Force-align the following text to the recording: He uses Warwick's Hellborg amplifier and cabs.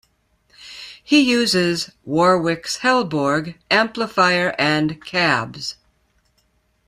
He 1.03 1.19
uses 1.19 1.91
Warwick's 2.05 2.77
Hellborg 2.77 3.59
amplifier 3.69 4.55
and 4.57 4.99
cabs. 5.05 5.75